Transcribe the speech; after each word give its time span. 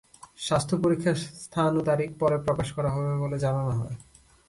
স্বাস্থ্য 0.39 0.75
পরীক্ষার 0.83 1.17
স্থান 1.43 1.71
ও 1.77 1.81
তারিখ 1.89 2.09
পরে 2.19 2.37
প্রকাশ 2.45 2.67
করা 2.77 2.89
হবে 2.95 3.11
বলে 3.23 3.37
জানানো 3.39 3.71
হয়। 3.79 3.95